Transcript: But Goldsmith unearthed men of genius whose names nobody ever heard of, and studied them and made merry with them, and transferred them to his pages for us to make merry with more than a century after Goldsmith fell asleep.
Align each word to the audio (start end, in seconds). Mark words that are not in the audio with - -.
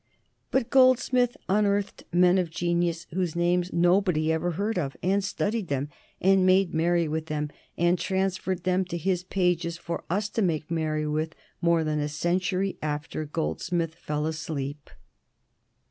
But 0.49 0.71
Goldsmith 0.71 1.37
unearthed 1.47 2.05
men 2.11 2.39
of 2.39 2.49
genius 2.49 3.05
whose 3.13 3.35
names 3.35 3.71
nobody 3.71 4.31
ever 4.31 4.53
heard 4.53 4.79
of, 4.79 4.97
and 5.03 5.23
studied 5.23 5.67
them 5.67 5.89
and 6.19 6.43
made 6.43 6.73
merry 6.73 7.07
with 7.07 7.27
them, 7.27 7.51
and 7.77 7.99
transferred 7.99 8.63
them 8.63 8.83
to 8.85 8.97
his 8.97 9.23
pages 9.23 9.77
for 9.77 10.03
us 10.09 10.27
to 10.29 10.41
make 10.41 10.71
merry 10.71 11.05
with 11.05 11.35
more 11.61 11.83
than 11.83 11.99
a 11.99 12.09
century 12.09 12.79
after 12.81 13.25
Goldsmith 13.25 13.93
fell 13.93 14.25
asleep. 14.25 14.89